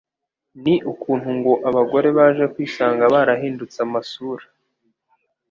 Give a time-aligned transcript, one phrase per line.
[0.63, 4.45] ni ukuntu ngo abagore baje kwisanga barahindutse amasura